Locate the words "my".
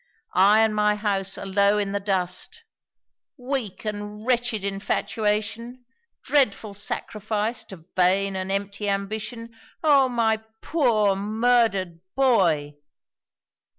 0.75-0.95, 10.09-10.41